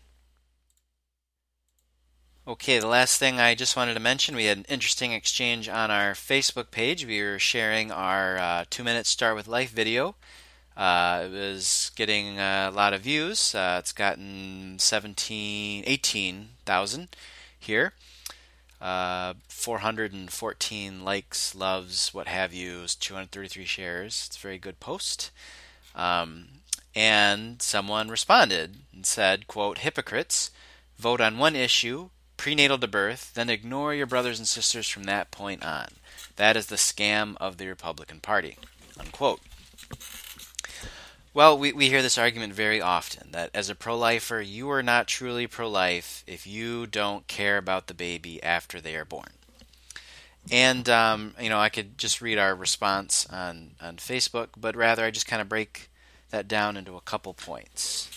Okay, 2.45 2.77
the 2.77 2.87
last 2.87 3.19
thing 3.19 3.39
I 3.39 3.55
just 3.55 3.77
wanted 3.77 3.93
to 3.93 4.01
mention 4.01 4.35
we 4.35 4.45
had 4.45 4.57
an 4.57 4.65
interesting 4.67 5.13
exchange 5.13 5.69
on 5.69 5.89
our 5.89 6.11
Facebook 6.11 6.71
page. 6.71 7.05
We 7.05 7.21
were 7.21 7.39
sharing 7.39 7.89
our 7.89 8.37
uh, 8.37 8.65
two 8.69 8.83
minute 8.83 9.05
start 9.05 9.35
with 9.35 9.47
life 9.47 9.71
video. 9.71 10.15
Uh, 10.75 11.23
it 11.25 11.31
was 11.31 11.91
getting 11.95 12.39
a 12.39 12.71
lot 12.73 12.93
of 12.93 13.01
views. 13.01 13.53
Uh, 13.53 13.77
it's 13.79 13.91
gotten 13.91 14.77
17, 14.79 15.83
18,000 15.85 17.15
here. 17.59 17.93
Uh, 18.81 19.35
414 19.47 21.05
likes, 21.05 21.55
loves, 21.55 22.13
what 22.13 22.27
have 22.27 22.53
you, 22.53 22.85
233 22.87 23.65
shares. 23.65 24.25
It's 24.27 24.35
a 24.35 24.39
very 24.39 24.57
good 24.57 24.79
post. 24.79 25.31
Um, 25.95 26.47
and 26.95 27.61
someone 27.61 28.09
responded 28.09 28.77
and 28.93 29.05
said, 29.05 29.47
quote, 29.47 29.79
hypocrites, 29.79 30.51
vote 30.97 31.21
on 31.21 31.37
one 31.37 31.55
issue, 31.55 32.09
prenatal 32.35 32.77
to 32.77 32.87
birth, 32.87 33.33
then 33.33 33.49
ignore 33.49 33.93
your 33.93 34.05
brothers 34.05 34.37
and 34.37 34.47
sisters 34.47 34.89
from 34.89 35.05
that 35.05 35.31
point 35.31 35.63
on. 35.63 35.87
That 36.35 36.57
is 36.57 36.65
the 36.65 36.75
scam 36.75 37.37
of 37.39 37.57
the 37.57 37.67
Republican 37.67 38.19
Party, 38.19 38.57
unquote. 38.99 39.39
Well, 41.35 41.57
we, 41.57 41.73
we 41.73 41.89
hear 41.89 42.03
this 42.03 42.19
argument 42.19 42.53
very 42.53 42.79
often 42.79 43.31
that 43.31 43.49
as 43.55 43.67
a 43.67 43.75
pro 43.75 43.97
lifer, 43.97 44.39
you 44.39 44.69
are 44.69 44.83
not 44.83 45.07
truly 45.07 45.47
pro 45.47 45.67
life 45.67 46.23
if 46.27 46.45
you 46.45 46.85
don't 46.85 47.27
care 47.27 47.57
about 47.57 47.87
the 47.87 47.95
baby 47.95 48.41
after 48.43 48.79
they 48.79 48.95
are 48.95 49.05
born. 49.05 49.31
And, 50.51 50.87
um, 50.89 51.33
you 51.41 51.49
know, 51.49 51.59
I 51.59 51.69
could 51.69 51.97
just 51.97 52.21
read 52.21 52.37
our 52.37 52.53
response 52.53 53.25
on, 53.31 53.71
on 53.81 53.95
Facebook, 53.95 54.49
but 54.57 54.75
rather 54.75 55.03
I 55.03 55.09
just 55.09 55.25
kind 55.25 55.41
of 55.41 55.49
break 55.49 55.89
that 56.29 56.47
down 56.47 56.77
into 56.77 56.95
a 56.95 57.01
couple 57.01 57.33
points. 57.33 58.09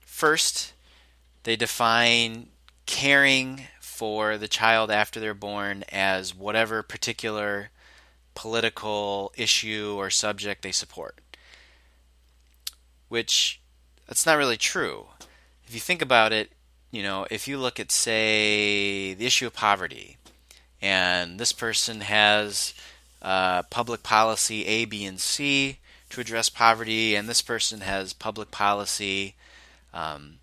First, 0.00 0.72
they 1.42 1.56
define 1.56 2.48
caring 2.86 3.66
for 3.80 4.38
the 4.38 4.48
child 4.48 4.90
after 4.90 5.20
they're 5.20 5.34
born 5.34 5.84
as 5.92 6.34
whatever 6.34 6.82
particular 6.82 7.70
political 8.36 9.32
issue 9.36 9.94
or 9.96 10.10
subject 10.10 10.62
they 10.62 10.70
support. 10.70 11.18
Which 13.08 13.60
that's 14.06 14.26
not 14.26 14.38
really 14.38 14.56
true. 14.56 15.06
If 15.66 15.74
you 15.74 15.80
think 15.80 16.02
about 16.02 16.32
it, 16.32 16.52
you 16.92 17.02
know, 17.02 17.26
if 17.30 17.48
you 17.48 17.58
look 17.58 17.80
at 17.80 17.90
say 17.90 19.14
the 19.14 19.26
issue 19.26 19.48
of 19.48 19.54
poverty 19.54 20.18
and 20.80 21.40
this 21.40 21.52
person 21.52 22.02
has 22.02 22.74
uh, 23.22 23.62
public 23.64 24.04
policy 24.04 24.64
A, 24.66 24.84
B, 24.84 25.04
and 25.04 25.18
C 25.18 25.78
to 26.10 26.20
address 26.20 26.48
poverty, 26.48 27.16
and 27.16 27.28
this 27.28 27.42
person 27.42 27.80
has 27.80 28.12
public 28.12 28.52
policy 28.52 29.34
um, 29.92 30.38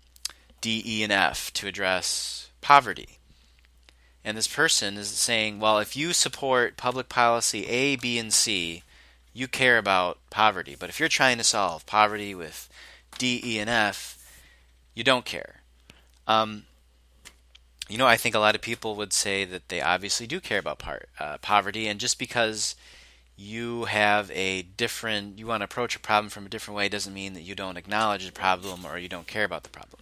D, 0.60 0.82
E, 0.84 1.02
and 1.02 1.12
F 1.12 1.52
to 1.54 1.66
address 1.66 2.50
poverty. 2.60 3.18
And 4.24 4.36
this 4.36 4.48
person 4.48 4.96
is 4.96 5.08
saying, 5.08 5.60
well, 5.60 5.78
if 5.78 5.96
you 5.96 6.12
support 6.14 6.78
public 6.78 7.08
policy 7.08 7.66
A, 7.66 7.96
B, 7.96 8.18
and 8.18 8.32
C, 8.32 8.82
you 9.34 9.48
care 9.48 9.76
about 9.76 10.18
poverty. 10.30 10.76
But 10.78 10.88
if 10.88 10.98
you're 10.98 11.08
trying 11.08 11.36
to 11.38 11.44
solve 11.44 11.84
poverty 11.84 12.34
with 12.34 12.68
D, 13.18 13.40
E, 13.44 13.58
and 13.58 13.68
F, 13.68 14.18
you 14.94 15.04
don't 15.04 15.26
care. 15.26 15.60
Um, 16.26 16.64
you 17.88 17.98
know, 17.98 18.06
I 18.06 18.16
think 18.16 18.34
a 18.34 18.38
lot 18.38 18.54
of 18.54 18.62
people 18.62 18.96
would 18.96 19.12
say 19.12 19.44
that 19.44 19.68
they 19.68 19.82
obviously 19.82 20.26
do 20.26 20.40
care 20.40 20.58
about 20.58 20.78
par- 20.78 21.06
uh, 21.20 21.36
poverty, 21.38 21.86
and 21.86 22.00
just 22.00 22.18
because 22.18 22.76
you 23.36 23.84
have 23.84 24.30
a 24.30 24.62
different, 24.62 25.38
you 25.38 25.46
want 25.46 25.60
to 25.60 25.66
approach 25.66 25.96
a 25.96 26.00
problem 26.00 26.30
from 26.30 26.46
a 26.46 26.48
different 26.48 26.76
way 26.76 26.88
doesn't 26.88 27.12
mean 27.12 27.34
that 27.34 27.42
you 27.42 27.54
don't 27.54 27.76
acknowledge 27.76 28.24
the 28.24 28.32
problem 28.32 28.86
or 28.86 28.96
you 28.96 29.08
don't 29.08 29.26
care 29.26 29.44
about 29.44 29.64
the 29.64 29.68
problem 29.68 30.00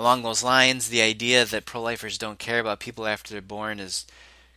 along 0.00 0.22
those 0.22 0.42
lines, 0.42 0.88
the 0.88 1.02
idea 1.02 1.44
that 1.44 1.66
pro 1.66 1.82
lifers 1.82 2.16
don't 2.16 2.38
care 2.38 2.58
about 2.58 2.80
people 2.80 3.06
after 3.06 3.34
they're 3.34 3.42
born 3.42 3.78
is 3.78 4.06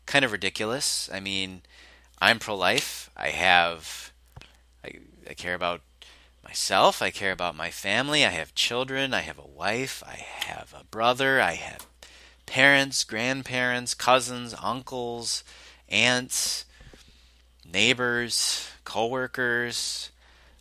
kind 0.06 0.24
of 0.24 0.32
ridiculous. 0.32 1.10
I 1.14 1.20
mean, 1.20 1.64
I'm 2.22 2.40
pro 2.40 2.56
life. 2.56 3.10
I 3.18 3.28
have, 3.30 4.14
I, 4.86 5.00
I 5.30 5.34
care 5.34 5.54
about 5.54 5.82
myself. 6.46 7.02
I 7.02 7.10
care 7.10 7.34
about 7.34 7.58
my 7.58 7.70
family. 7.70 8.26
I 8.26 8.30
have 8.30 8.56
children. 8.56 9.14
I 9.14 9.20
have 9.20 9.38
a 9.38 9.46
wife. 9.46 10.02
I 10.08 10.16
have 10.16 10.74
a 10.80 10.86
brother. 10.86 11.42
I 11.42 11.56
have 11.56 11.88
parents, 12.46 13.04
grandparents, 13.04 13.94
cousins, 13.94 14.56
uncles, 14.64 15.44
aunts, 15.90 16.64
neighbors, 17.70 18.70
coworkers, 18.86 20.10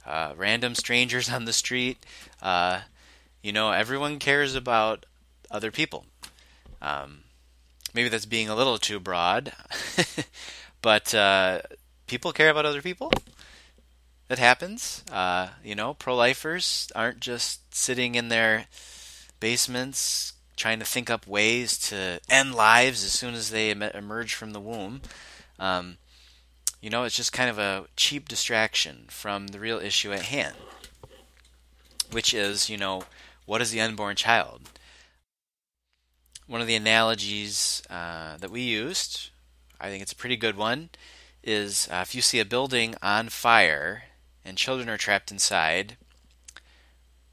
uh, 0.04 0.32
random 0.36 0.74
strangers 0.74 1.30
on 1.32 1.44
the 1.44 1.52
street. 1.52 2.04
Uh, 2.42 2.80
you 3.42 3.52
know, 3.52 3.72
everyone 3.72 4.18
cares 4.18 4.54
about 4.54 5.06
other 5.50 5.70
people. 5.70 6.06
Um, 6.80 7.20
maybe 7.94 8.08
that's 8.08 8.26
being 8.26 8.48
a 8.48 8.56
little 8.56 8.78
too 8.78 9.00
broad, 9.00 9.52
but 10.82 11.14
uh, 11.14 11.62
people 12.06 12.32
care 12.32 12.50
about 12.50 12.66
other 12.66 12.82
people. 12.82 13.12
That 14.28 14.38
happens. 14.38 15.04
Uh, 15.10 15.48
you 15.62 15.74
know, 15.74 15.94
pro 15.94 16.16
lifers 16.16 16.90
aren't 16.94 17.20
just 17.20 17.74
sitting 17.74 18.14
in 18.14 18.28
their 18.28 18.66
basements 19.40 20.32
trying 20.56 20.78
to 20.78 20.84
think 20.84 21.10
up 21.10 21.26
ways 21.26 21.76
to 21.78 22.20
end 22.28 22.54
lives 22.54 23.04
as 23.04 23.12
soon 23.12 23.34
as 23.34 23.50
they 23.50 23.70
emerge 23.70 24.34
from 24.34 24.52
the 24.52 24.60
womb. 24.60 25.02
Um, 25.58 25.98
You 26.80 26.90
know, 26.90 27.04
it's 27.04 27.16
just 27.16 27.32
kind 27.32 27.48
of 27.50 27.58
a 27.58 27.86
cheap 27.96 28.28
distraction 28.28 29.06
from 29.08 29.48
the 29.48 29.60
real 29.60 29.78
issue 29.78 30.12
at 30.12 30.22
hand, 30.22 30.56
which 32.10 32.34
is, 32.34 32.68
you 32.68 32.76
know, 32.76 33.04
what 33.46 33.60
is 33.60 33.70
the 33.70 33.80
unborn 33.80 34.16
child? 34.16 34.70
One 36.46 36.60
of 36.60 36.66
the 36.66 36.74
analogies 36.74 37.82
uh, 37.88 38.36
that 38.38 38.50
we 38.50 38.62
used, 38.62 39.30
I 39.80 39.88
think 39.88 40.02
it's 40.02 40.12
a 40.12 40.16
pretty 40.16 40.36
good 40.36 40.56
one, 40.56 40.90
is 41.42 41.88
uh, 41.90 42.00
if 42.02 42.14
you 42.14 42.22
see 42.22 42.40
a 42.40 42.44
building 42.44 42.94
on 43.02 43.28
fire 43.28 44.04
and 44.44 44.56
children 44.56 44.88
are 44.88 44.98
trapped 44.98 45.30
inside, 45.30 45.96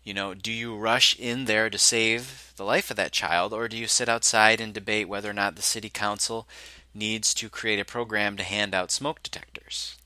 you 0.04 0.14
know, 0.14 0.34
do 0.34 0.52
you 0.52 0.76
rush 0.76 1.18
in 1.20 1.46
there 1.46 1.70
to 1.70 1.78
save 1.78 2.54
the 2.56 2.64
life 2.64 2.90
of 2.90 2.98
that 2.98 3.12
child, 3.12 3.54
or 3.54 3.68
do 3.68 3.78
you 3.78 3.88
sit 3.88 4.10
outside 4.10 4.60
and 4.60 4.74
debate 4.74 5.08
whether 5.08 5.30
or 5.30 5.34
not 5.34 5.56
the 5.56 5.62
city 5.62 5.90
council 5.90 6.48
needs 6.94 7.34
to 7.34 7.50
create 7.50 7.80
a 7.80 7.86
program 7.86 8.36
to 8.38 8.44
hand 8.44 8.74
out 8.74 8.92
smoke 8.92 9.22
detectors? 9.22 9.98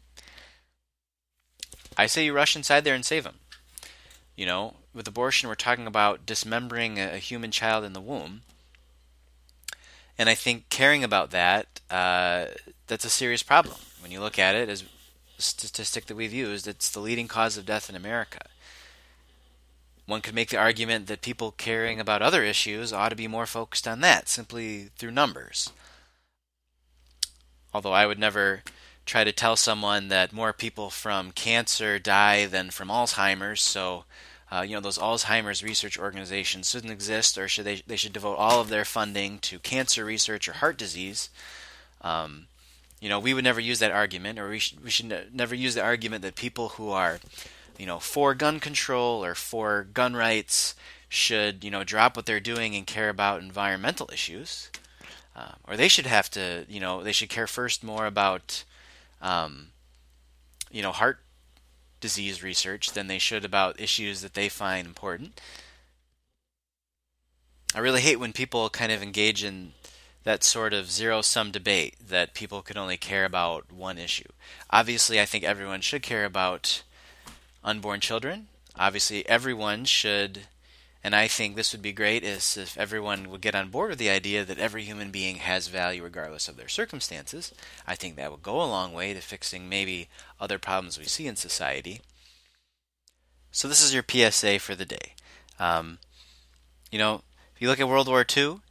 I 1.98 2.07
say 2.07 2.25
you 2.25 2.33
rush 2.33 2.55
inside 2.55 2.83
there 2.83 2.95
and 2.95 3.05
save 3.05 3.24
them. 3.24 3.39
You 4.36 4.45
know, 4.45 4.74
with 4.93 5.07
abortion, 5.07 5.50
we're 5.50 5.55
talking 5.55 5.88
about 5.88 6.25
dismembering 6.25 7.00
a 7.00 7.17
human 7.17 7.51
child 7.51 7.83
in 7.83 7.93
the 7.93 8.01
womb. 8.01 8.41
And 10.17 10.29
I 10.29 10.35
think 10.35 10.69
caring 10.69 11.03
about 11.03 11.31
that, 11.31 11.79
uh, 11.89 12.45
that's 12.88 13.05
a 13.05 13.09
serious 13.09 13.41
problem. 13.41 13.75
When 14.00 14.12
you 14.12 14.19
look 14.19 14.38
at 14.38 14.55
it 14.55 14.69
as 14.69 14.83
a 14.83 15.41
statistic 15.41 16.05
that 16.05 16.15
we've 16.15 16.33
used, 16.33 16.67
it's 16.67 16.89
the 16.89 17.00
leading 17.00 17.27
cause 17.27 17.57
of 17.57 17.65
death 17.65 17.89
in 17.89 17.95
America. 17.95 18.41
One 20.05 20.21
could 20.21 20.35
make 20.35 20.50
the 20.50 20.57
argument 20.57 21.07
that 21.07 21.21
people 21.21 21.51
caring 21.51 22.00
about 22.00 22.21
other 22.21 22.43
issues 22.43 22.93
ought 22.93 23.09
to 23.09 23.15
be 23.15 23.27
more 23.27 23.45
focused 23.45 23.88
on 23.88 24.01
that, 24.01 24.27
simply 24.27 24.89
through 24.97 25.12
numbers. 25.12 25.71
Although 27.73 27.93
I 27.93 28.05
would 28.05 28.19
never 28.19 28.63
try 29.05 29.23
to 29.23 29.31
tell 29.31 29.55
someone 29.55 30.09
that 30.09 30.33
more 30.33 30.53
people 30.53 30.89
from 30.89 31.31
cancer 31.31 32.00
die 32.00 32.45
than 32.45 32.69
from 32.69 32.89
Alzheimer's, 32.89 33.62
so 33.62 34.05
uh, 34.53 34.62
you 34.62 34.75
know 34.75 34.81
those 34.81 34.98
Alzheimer's 34.98 35.63
research 35.63 35.98
organizations 35.98 36.69
shouldn't 36.69 36.93
exist, 36.93 37.38
or 37.38 37.48
should 37.48 37.65
they 37.65 37.81
they 37.88 37.95
should 37.95 38.13
devote 38.13 38.36
all 38.36 38.62
of 38.62 38.69
their 38.69 38.86
funding 38.86 39.39
to 39.39 39.60
cancer 39.60 40.05
research 40.05 40.48
or 40.48 40.53
heart 40.53 40.77
disease. 40.77 41.29
Um, 42.01 42.48
you 43.00 43.10
know, 43.10 43.19
we 43.19 43.33
would 43.33 43.43
never 43.43 43.60
use 43.60 43.79
that 43.79 43.91
argument, 43.91 44.39
or 44.39 44.50
we 44.50 44.60
should 44.60 44.83
we 44.83 44.89
should 44.89 45.07
ne- 45.07 45.27
never 45.33 45.55
use 45.55 45.75
the 45.75 45.83
argument 45.83 46.22
that 46.22 46.36
people 46.36 46.69
who 46.69 46.89
are 46.89 47.19
you 47.77 47.86
know, 47.86 48.00
for 48.00 48.33
gun 48.33 48.60
control 48.60 49.24
or 49.24 49.36
for 49.36 49.88
gun 49.93 50.15
rights 50.15 50.75
should, 51.10 51.63
you 51.63 51.72
know, 51.72 51.83
drop 51.83 52.15
what 52.15 52.25
they're 52.25 52.39
doing 52.39 52.75
and 52.75 52.88
care 52.88 53.10
about 53.10 53.41
environmental 53.41 54.10
issues. 54.12 54.69
Uh, 55.36 55.53
or 55.67 55.75
they 55.75 55.88
should 55.88 56.05
have 56.05 56.29
to, 56.29 56.65
you 56.69 56.79
know, 56.79 57.03
they 57.03 57.12
should 57.12 57.29
care 57.29 57.48
first 57.48 57.83
more 57.83 58.05
about, 58.05 58.63
um, 59.22 59.69
you 60.72 60.81
know, 60.81 60.91
heart 60.91 61.19
disease 62.03 62.43
research 62.43 62.91
than 62.91 63.07
they 63.07 63.17
should 63.17 63.45
about 63.45 63.79
issues 63.79 64.22
that 64.22 64.33
they 64.33 64.50
find 64.50 64.86
important. 64.86 65.39
I 67.74 67.79
really 67.79 68.01
hate 68.01 68.19
when 68.19 68.33
people 68.33 68.69
kind 68.69 68.91
of 68.91 69.01
engage 69.01 69.41
in 69.41 69.72
that 70.25 70.43
sort 70.43 70.74
of 70.74 70.91
zero 70.91 71.22
sum 71.22 71.50
debate 71.50 71.95
that 72.05 72.33
people 72.33 72.62
can 72.62 72.77
only 72.77 72.98
care 72.98 73.24
about 73.24 73.72
one 73.72 73.98
issue. 73.98 74.27
Obviously, 74.69 75.19
I 75.22 75.25
think 75.25 75.45
everyone 75.45 75.79
should 75.79 76.03
care 76.03 76.25
about 76.25 76.83
unborn 77.63 78.01
children. 78.01 78.48
Obviously, 78.77 79.27
everyone 79.29 79.86
should, 79.86 80.41
and 81.03 81.13
I 81.13 81.27
think 81.27 81.55
this 81.55 81.74
would 81.74 81.81
be 81.81 81.91
great 81.91 82.24
is 82.24 82.55
if 82.55 82.77
everyone 82.77 83.29
would 83.29 83.41
get 83.41 83.55
on 83.55 83.69
board 83.69 83.89
with 83.89 84.00
the 84.00 84.10
idea 84.10 84.45
that 84.45 84.57
every 84.57 84.83
human 84.83 85.12
being 85.12 85.38
has 85.38 85.67
value 85.67 86.01
regardless 86.01 86.48
of 86.48 86.55
their 86.55 86.69
circumstances. 86.69 87.53
I 87.86 87.95
think 87.95 88.15
that 88.15 88.31
would 88.31 88.41
go 88.41 88.62
a 88.62 88.63
long 88.63 88.93
way 88.93 89.13
to 89.13 89.19
fixing 89.19 89.67
maybe 89.67 90.07
other 90.39 90.57
problems 90.57 90.98
we 90.98 91.05
see 91.05 91.27
in 91.27 91.36
society. 91.36 92.00
So 93.51 93.67
this 93.67 93.83
is 93.83 93.93
your 93.93 94.06
PSA 94.10 94.60
for 94.60 94.75
the 94.75 94.86
day. 94.86 95.15
Um, 95.60 95.99
you 96.89 96.97
know, 96.97 97.21
if 97.54 97.62
you 97.62 97.67
look 97.67 97.82
at 97.82 97.89
World 97.89 98.08
War 98.08 98.25
II, 98.25 98.62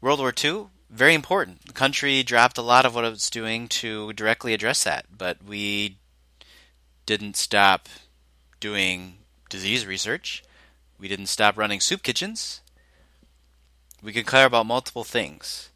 World 0.00 0.20
War 0.20 0.32
II, 0.32 0.66
very 0.88 1.14
important. 1.14 1.66
The 1.66 1.72
country 1.72 2.22
dropped 2.22 2.58
a 2.58 2.62
lot 2.62 2.86
of 2.86 2.94
what 2.94 3.04
it 3.04 3.10
was 3.10 3.28
doing 3.28 3.66
to 3.68 4.12
directly 4.12 4.54
address 4.54 4.84
that, 4.84 5.06
but 5.16 5.42
we 5.42 5.98
didn't 7.06 7.36
stop 7.36 7.88
doing 8.60 9.18
disease 9.50 9.84
research. 9.84 10.44
We 11.02 11.08
didn't 11.08 11.26
stop 11.26 11.58
running 11.58 11.80
soup 11.80 12.04
kitchens. 12.04 12.60
We 14.00 14.12
can 14.12 14.22
care 14.22 14.46
about 14.46 14.66
multiple 14.66 15.02
things. 15.02 15.70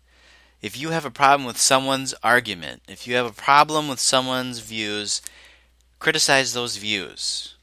If 0.62 0.78
you 0.78 0.90
have 0.90 1.04
a 1.04 1.10
problem 1.10 1.44
with 1.44 1.58
someone's 1.58 2.14
argument, 2.22 2.82
if 2.86 3.08
you 3.08 3.16
have 3.16 3.26
a 3.26 3.32
problem 3.32 3.88
with 3.88 3.98
someone's 3.98 4.60
views, 4.60 5.20
criticize 5.98 6.52
those 6.52 6.76
views. 6.76 7.56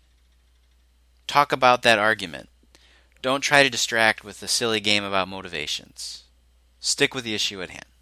Talk 1.25 1.53
about 1.53 1.83
that 1.83 1.99
argument. 1.99 2.49
Don't 3.21 3.39
try 3.39 3.63
to 3.63 3.69
distract 3.69 4.25
with 4.25 4.43
a 4.43 4.49
silly 4.49 4.81
game 4.81 5.05
about 5.05 5.29
motivations. 5.29 6.23
Stick 6.81 7.15
with 7.15 7.23
the 7.23 7.33
issue 7.33 7.61
at 7.61 7.69
hand. 7.69 7.92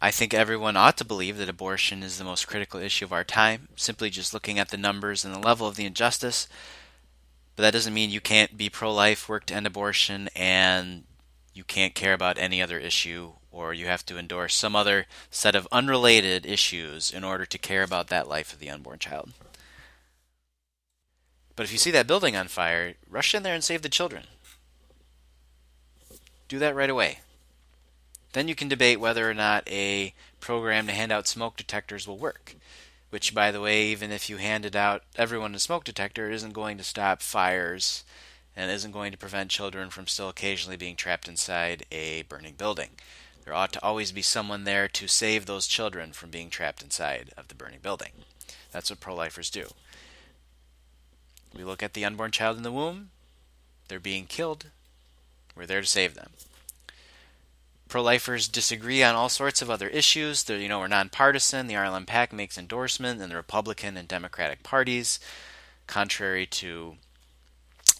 I 0.00 0.12
think 0.12 0.32
everyone 0.32 0.76
ought 0.76 0.96
to 0.98 1.04
believe 1.04 1.38
that 1.38 1.48
abortion 1.48 2.04
is 2.04 2.18
the 2.18 2.24
most 2.24 2.46
critical 2.46 2.80
issue 2.80 3.04
of 3.04 3.12
our 3.12 3.24
time, 3.24 3.68
simply 3.74 4.10
just 4.10 4.32
looking 4.32 4.58
at 4.58 4.68
the 4.68 4.76
numbers 4.76 5.24
and 5.24 5.34
the 5.34 5.40
level 5.40 5.66
of 5.66 5.74
the 5.74 5.86
injustice. 5.86 6.46
But 7.56 7.62
that 7.62 7.72
doesn't 7.72 7.94
mean 7.94 8.10
you 8.10 8.20
can't 8.20 8.56
be 8.56 8.70
pro 8.70 8.94
life, 8.94 9.28
work 9.28 9.46
to 9.46 9.54
end 9.54 9.66
abortion, 9.66 10.28
and 10.36 11.02
you 11.52 11.64
can't 11.64 11.96
care 11.96 12.14
about 12.14 12.38
any 12.38 12.62
other 12.62 12.78
issue, 12.78 13.32
or 13.50 13.74
you 13.74 13.86
have 13.86 14.06
to 14.06 14.16
endorse 14.16 14.54
some 14.54 14.76
other 14.76 15.06
set 15.30 15.56
of 15.56 15.66
unrelated 15.72 16.46
issues 16.46 17.10
in 17.10 17.24
order 17.24 17.44
to 17.44 17.58
care 17.58 17.82
about 17.82 18.06
that 18.06 18.28
life 18.28 18.52
of 18.52 18.60
the 18.60 18.70
unborn 18.70 19.00
child. 19.00 19.32
But 21.56 21.64
if 21.64 21.72
you 21.72 21.78
see 21.78 21.90
that 21.90 22.06
building 22.06 22.36
on 22.36 22.46
fire, 22.46 22.94
rush 23.10 23.34
in 23.34 23.42
there 23.42 23.54
and 23.54 23.64
save 23.64 23.82
the 23.82 23.88
children. 23.88 24.24
Do 26.46 26.60
that 26.60 26.76
right 26.76 26.88
away. 26.88 27.18
Then 28.32 28.48
you 28.48 28.54
can 28.54 28.68
debate 28.68 29.00
whether 29.00 29.28
or 29.28 29.34
not 29.34 29.68
a 29.68 30.14
program 30.40 30.86
to 30.86 30.92
hand 30.92 31.12
out 31.12 31.26
smoke 31.26 31.56
detectors 31.56 32.06
will 32.06 32.18
work. 32.18 32.56
Which, 33.10 33.34
by 33.34 33.50
the 33.50 33.60
way, 33.60 33.86
even 33.86 34.12
if 34.12 34.28
you 34.28 34.36
handed 34.36 34.76
out 34.76 35.02
everyone 35.16 35.54
a 35.54 35.58
smoke 35.58 35.84
detector, 35.84 36.30
isn't 36.30 36.52
going 36.52 36.76
to 36.76 36.84
stop 36.84 37.22
fires 37.22 38.04
and 38.54 38.70
isn't 38.70 38.92
going 38.92 39.12
to 39.12 39.18
prevent 39.18 39.50
children 39.50 39.88
from 39.88 40.06
still 40.06 40.28
occasionally 40.28 40.76
being 40.76 40.94
trapped 40.96 41.26
inside 41.26 41.86
a 41.90 42.22
burning 42.22 42.54
building. 42.54 42.90
There 43.44 43.54
ought 43.54 43.72
to 43.72 43.82
always 43.82 44.12
be 44.12 44.20
someone 44.20 44.64
there 44.64 44.88
to 44.88 45.08
save 45.08 45.46
those 45.46 45.66
children 45.66 46.12
from 46.12 46.28
being 46.28 46.50
trapped 46.50 46.82
inside 46.82 47.30
of 47.36 47.48
the 47.48 47.54
burning 47.54 47.78
building. 47.82 48.10
That's 48.72 48.90
what 48.90 49.00
pro 49.00 49.14
lifers 49.14 49.48
do. 49.48 49.68
We 51.56 51.64
look 51.64 51.82
at 51.82 51.94
the 51.94 52.04
unborn 52.04 52.30
child 52.30 52.58
in 52.58 52.62
the 52.62 52.72
womb, 52.72 53.08
they're 53.88 53.98
being 53.98 54.26
killed, 54.26 54.66
we're 55.56 55.64
there 55.64 55.80
to 55.80 55.86
save 55.86 56.14
them 56.14 56.32
pro-lifers 57.88 58.48
disagree 58.48 59.02
on 59.02 59.14
all 59.14 59.28
sorts 59.28 59.62
of 59.62 59.70
other 59.70 59.88
issues. 59.88 60.44
They're, 60.44 60.58
you 60.58 60.68
know, 60.68 60.78
we're 60.78 60.88
nonpartisan. 60.88 61.66
The 61.66 61.74
RLM 61.74 62.06
PAC 62.06 62.32
makes 62.32 62.58
endorsement 62.58 63.20
in 63.20 63.28
the 63.28 63.36
Republican 63.36 63.96
and 63.96 64.06
Democratic 64.06 64.62
parties, 64.62 65.18
contrary 65.86 66.46
to 66.46 66.96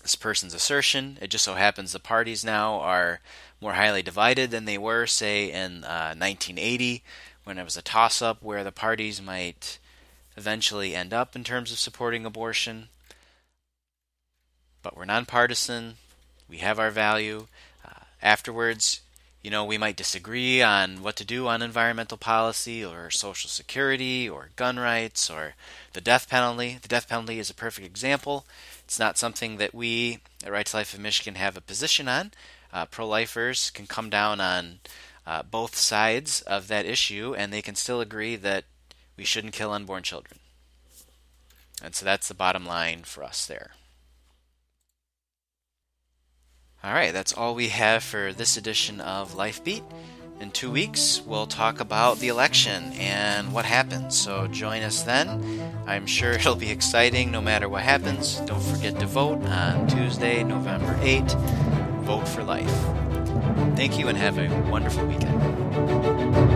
this 0.02 0.14
person's 0.14 0.54
assertion. 0.54 1.18
It 1.20 1.30
just 1.30 1.44
so 1.44 1.54
happens 1.54 1.92
the 1.92 1.98
parties 1.98 2.44
now 2.44 2.80
are 2.80 3.20
more 3.60 3.74
highly 3.74 4.02
divided 4.02 4.50
than 4.50 4.64
they 4.64 4.78
were, 4.78 5.06
say, 5.06 5.50
in 5.50 5.84
uh, 5.84 6.14
1980, 6.16 7.02
when 7.44 7.58
it 7.58 7.64
was 7.64 7.76
a 7.76 7.82
toss-up 7.82 8.42
where 8.42 8.62
the 8.62 8.72
parties 8.72 9.20
might 9.20 9.78
eventually 10.36 10.94
end 10.94 11.12
up 11.12 11.34
in 11.34 11.42
terms 11.42 11.72
of 11.72 11.78
supporting 11.78 12.24
abortion. 12.24 12.88
But 14.82 14.96
we're 14.96 15.04
nonpartisan. 15.04 15.94
We 16.48 16.58
have 16.58 16.78
our 16.78 16.90
value. 16.90 17.48
Uh, 17.84 18.04
afterwards, 18.22 19.00
you 19.42 19.50
know, 19.50 19.64
we 19.64 19.78
might 19.78 19.96
disagree 19.96 20.62
on 20.62 21.02
what 21.02 21.16
to 21.16 21.24
do 21.24 21.46
on 21.46 21.62
environmental 21.62 22.18
policy 22.18 22.84
or 22.84 23.10
social 23.10 23.48
security 23.48 24.28
or 24.28 24.50
gun 24.56 24.78
rights 24.78 25.30
or 25.30 25.54
the 25.92 26.00
death 26.00 26.28
penalty. 26.28 26.78
The 26.80 26.88
death 26.88 27.08
penalty 27.08 27.38
is 27.38 27.48
a 27.48 27.54
perfect 27.54 27.86
example. 27.86 28.46
It's 28.84 28.98
not 28.98 29.18
something 29.18 29.58
that 29.58 29.74
we 29.74 30.18
at 30.44 30.50
Right 30.50 30.66
to 30.66 30.76
Life 30.76 30.92
of 30.92 31.00
Michigan 31.00 31.36
have 31.36 31.56
a 31.56 31.60
position 31.60 32.08
on. 32.08 32.32
Uh, 32.72 32.86
Pro 32.86 33.06
lifers 33.06 33.70
can 33.70 33.86
come 33.86 34.10
down 34.10 34.40
on 34.40 34.80
uh, 35.26 35.42
both 35.42 35.76
sides 35.76 36.42
of 36.42 36.68
that 36.68 36.86
issue 36.86 37.34
and 37.36 37.52
they 37.52 37.62
can 37.62 37.74
still 37.76 38.00
agree 38.00 38.34
that 38.36 38.64
we 39.16 39.24
shouldn't 39.24 39.54
kill 39.54 39.72
unborn 39.72 40.02
children. 40.02 40.40
And 41.82 41.94
so 41.94 42.04
that's 42.04 42.28
the 42.28 42.34
bottom 42.34 42.66
line 42.66 43.02
for 43.04 43.22
us 43.22 43.46
there. 43.46 43.70
All 46.84 46.92
right, 46.92 47.12
that's 47.12 47.32
all 47.32 47.56
we 47.56 47.68
have 47.68 48.04
for 48.04 48.32
this 48.32 48.56
edition 48.56 49.00
of 49.00 49.34
LifeBeat. 49.34 49.82
In 50.40 50.52
two 50.52 50.70
weeks, 50.70 51.20
we'll 51.26 51.48
talk 51.48 51.80
about 51.80 52.20
the 52.20 52.28
election 52.28 52.92
and 52.92 53.52
what 53.52 53.64
happens. 53.64 54.16
So 54.16 54.46
join 54.46 54.82
us 54.82 55.02
then. 55.02 55.60
I'm 55.88 56.06
sure 56.06 56.32
it'll 56.34 56.54
be 56.54 56.70
exciting 56.70 57.32
no 57.32 57.40
matter 57.40 57.68
what 57.68 57.82
happens. 57.82 58.36
Don't 58.42 58.62
forget 58.62 58.96
to 59.00 59.06
vote 59.06 59.44
on 59.46 59.88
Tuesday, 59.88 60.44
November 60.44 60.94
8th. 61.00 61.34
Vote 62.02 62.28
for 62.28 62.44
life. 62.44 62.70
Thank 63.74 63.98
you 63.98 64.06
and 64.06 64.16
have 64.16 64.38
a 64.38 64.48
wonderful 64.70 65.04
weekend. 65.04 66.47